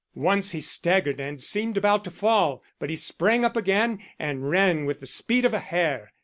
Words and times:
Once 0.15 0.51
he 0.51 0.59
staggered 0.59 1.19
and 1.19 1.43
seemed 1.43 1.77
about 1.77 2.03
to 2.03 2.09
fall, 2.09 2.63
but 2.79 2.89
he 2.89 2.95
sprang 2.95 3.45
up 3.45 3.55
again 3.55 3.99
and 4.17 4.49
ran 4.49 4.85
with 4.85 4.99
the 4.99 5.05
speed 5.05 5.45
of 5.45 5.53
a 5.53 5.59
hare. 5.59 6.11